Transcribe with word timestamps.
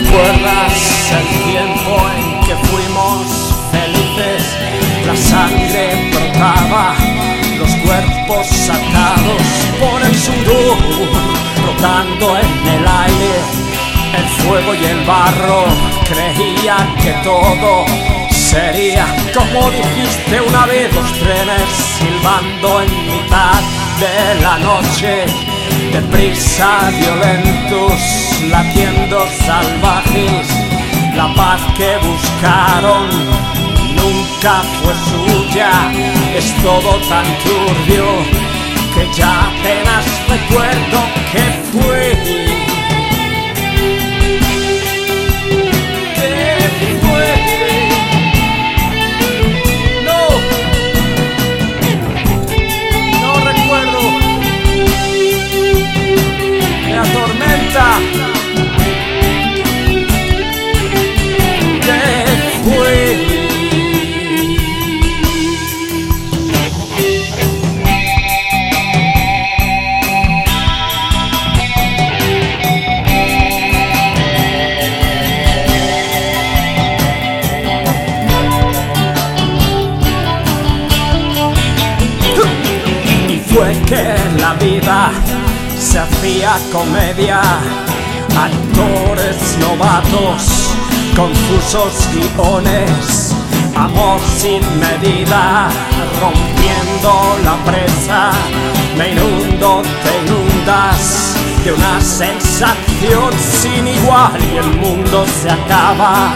¿Recuerdas 0.00 1.10
el 1.10 1.50
tiempo 1.50 1.96
en 2.16 2.40
que 2.46 2.54
fuimos 2.68 3.52
felices? 3.72 4.56
La 5.04 5.16
sangre 5.16 6.10
brotaba, 6.12 6.94
los 7.58 7.74
cuerpos 7.76 8.46
atados 8.70 9.42
por 9.80 10.00
el 10.02 10.14
sudor, 10.14 10.78
rotando 11.66 12.38
en 12.38 12.68
el 12.68 12.86
aire, 12.86 13.34
el 14.16 14.28
fuego 14.44 14.74
y 14.74 14.84
el 14.84 15.04
barro. 15.04 15.64
Creía 16.06 16.76
que 17.02 17.12
todo 17.24 17.84
sería, 18.30 19.04
como 19.34 19.68
dijiste 19.70 20.40
una 20.40 20.64
vez, 20.66 20.94
los 20.94 21.12
trenes 21.14 21.68
silbando 21.98 22.82
en 22.82 23.06
mitad 23.06 23.60
de 23.98 24.40
la 24.42 24.58
noche 24.58 25.57
deprisa, 25.92 26.90
violentos, 26.98 28.00
latiendo 28.50 29.26
salvajes, 29.46 30.46
la 31.16 31.32
paz 31.34 31.60
que 31.76 31.96
buscaron 32.06 33.08
nunca 33.96 34.62
fue 34.80 34.94
suya, 35.10 35.70
es 36.36 36.54
todo 36.62 36.96
tan 37.08 37.26
turbio 37.44 38.06
que 38.94 39.08
ya 39.16 39.48
apenas 39.48 40.04
recuerdo 40.28 40.98
que 41.32 41.44
fue. 41.72 42.47
Vida 84.70 85.10
se 85.78 85.98
hacía 85.98 86.56
comedia, 86.72 87.40
actores 88.36 89.56
novatos, 89.60 90.74
confusos 91.16 91.94
guiones, 92.12 93.34
amor 93.74 94.20
sin 94.36 94.60
medida, 94.78 95.68
rompiendo 96.20 97.12
la 97.44 97.56
presa, 97.64 98.30
me 98.96 99.12
inundo, 99.12 99.82
te 100.02 100.12
inundas 100.26 101.34
de 101.64 101.72
una 101.72 102.00
sensación 102.00 103.32
sin 103.60 103.86
igual 103.86 104.38
y 104.52 104.56
el 104.58 104.70
mundo 104.76 105.24
se 105.40 105.50
acaba, 105.50 106.34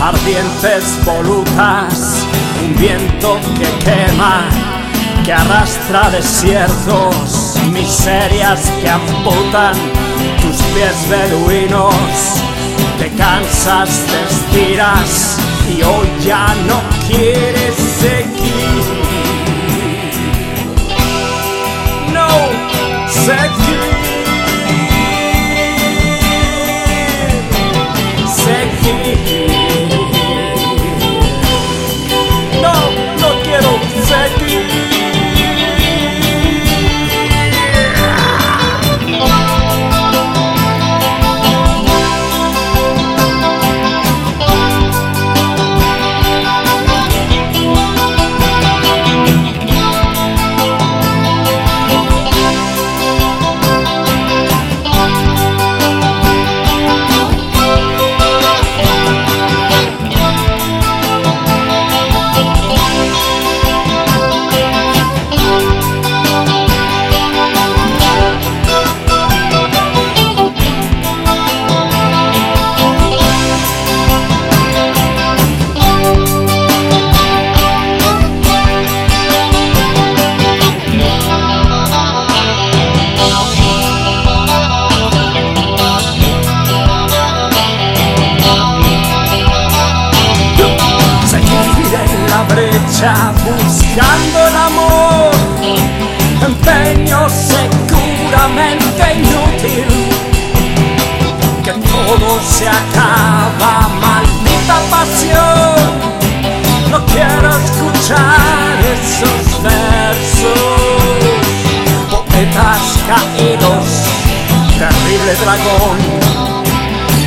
ardientes 0.00 0.84
volutas, 1.04 2.26
un 2.64 2.76
viento 2.76 3.38
que 3.58 3.84
quema 3.84 4.44
que 5.24 5.32
arrastra 5.32 6.10
desiertos, 6.10 7.41
miserias 7.70 8.60
que 8.80 8.88
amputan 8.88 9.74
tus 10.40 10.56
pies 10.74 11.08
beduinos. 11.08 11.94
Te 12.98 13.10
cansas, 13.10 13.88
te 14.06 14.22
estiras 14.34 15.38
y 15.68 15.82
hoy 15.82 16.08
ya 16.24 16.54
no 16.66 16.80
quieres 17.08 17.74
seguir. 18.00 18.84
No, 22.12 22.28
seguir. 23.08 23.61
Buscando 93.02 94.46
el 94.46 94.54
amor, 94.54 95.32
empeño 96.40 97.28
seguramente 97.28 99.14
inútil, 99.14 99.86
que 101.64 101.72
todo 101.72 102.40
se 102.48 102.68
acaba, 102.68 103.88
maldita 104.00 104.78
pasión, 104.88 105.90
no 106.92 107.04
quiero 107.06 107.48
escuchar 107.64 108.78
esos 108.94 109.62
versos, 109.64 110.60
poetas 112.08 112.82
caídos, 113.08 113.86
terrible 114.78 115.34
dragón, 115.42 115.98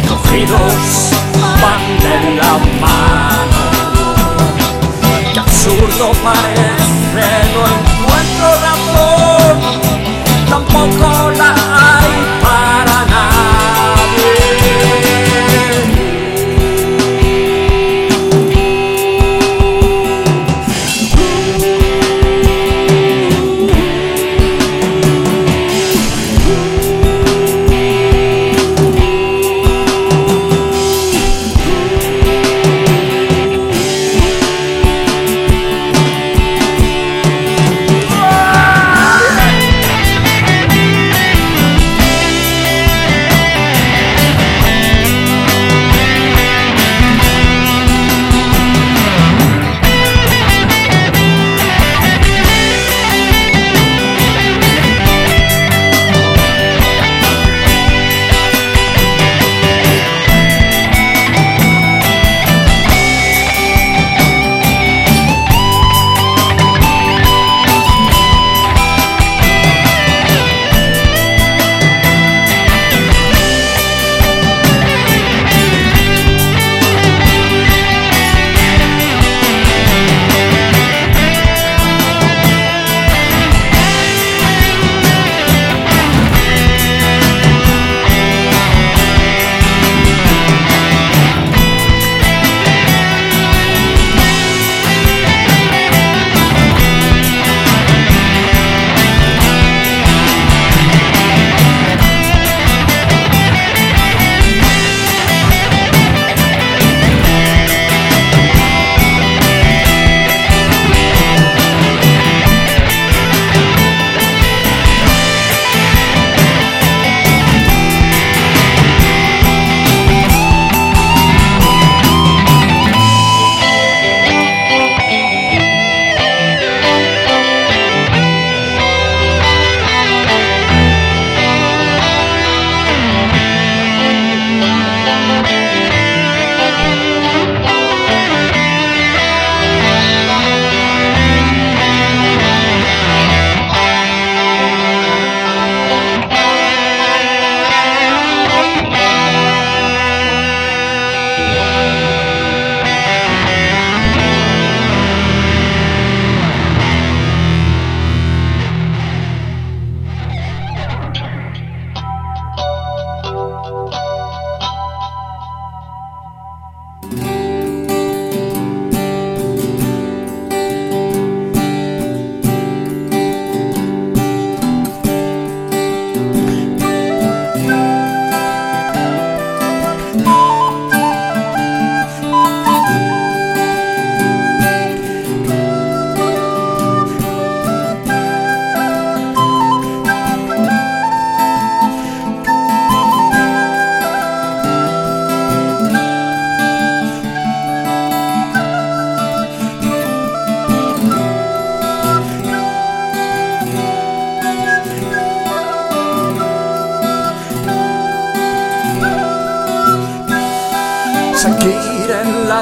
cogidos 0.07 1.15
absurdo 5.95 6.11
parece, 6.23 6.54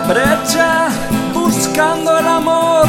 brecha 0.07 0.89
buscando 1.33 2.17
el 2.17 2.27
amor, 2.27 2.88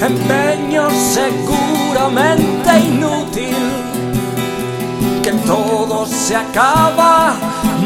empeño 0.00 0.88
seguramente 0.90 2.78
inútil, 2.80 3.56
que 5.22 5.32
todo 5.46 6.06
se 6.06 6.36
acaba, 6.36 7.34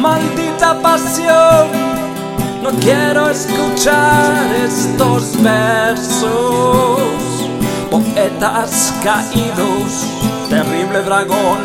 maldita 0.00 0.81
pasión. 0.81 1.95
No 2.62 2.71
quiero 2.81 3.28
escuchar 3.28 4.54
estos 4.64 5.43
versos, 5.43 6.99
poetas 7.90 8.95
caídos, 9.02 10.07
terrible 10.49 11.02
dragón, 11.02 11.59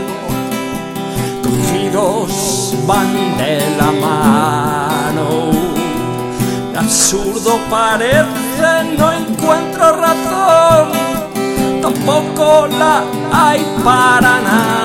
cogidos 1.41 2.75
van 2.85 3.37
de 3.37 3.61
la 3.77 3.91
mano 3.91 5.58
absurdo 6.79 7.59
parece, 7.69 8.95
no 8.97 9.11
encuentro 9.11 9.91
razón, 9.97 10.91
tampoco 11.81 12.67
la 12.67 13.03
hay 13.33 13.65
para 13.83 14.39
nadie. 14.39 14.78